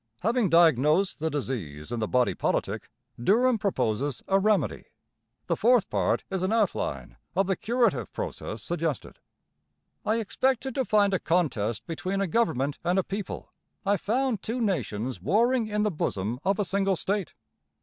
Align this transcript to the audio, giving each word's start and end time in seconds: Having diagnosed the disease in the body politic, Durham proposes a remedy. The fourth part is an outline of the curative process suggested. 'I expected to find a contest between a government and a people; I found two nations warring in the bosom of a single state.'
Having 0.21 0.49
diagnosed 0.49 1.19
the 1.19 1.29
disease 1.29 1.91
in 1.91 1.99
the 1.99 2.07
body 2.07 2.33
politic, 2.33 2.89
Durham 3.23 3.59
proposes 3.59 4.23
a 4.27 4.39
remedy. 4.39 4.85
The 5.45 5.55
fourth 5.55 5.91
part 5.91 6.23
is 6.31 6.41
an 6.41 6.51
outline 6.51 7.17
of 7.35 7.45
the 7.45 7.55
curative 7.55 8.11
process 8.11 8.63
suggested. 8.63 9.19
'I 10.03 10.15
expected 10.15 10.73
to 10.73 10.85
find 10.85 11.13
a 11.13 11.19
contest 11.19 11.85
between 11.85 12.19
a 12.19 12.25
government 12.25 12.79
and 12.83 12.97
a 12.97 13.03
people; 13.03 13.51
I 13.85 13.95
found 13.95 14.41
two 14.41 14.59
nations 14.59 15.21
warring 15.21 15.67
in 15.67 15.83
the 15.83 15.91
bosom 15.91 16.39
of 16.43 16.57
a 16.57 16.65
single 16.65 16.95
state.' 16.95 17.35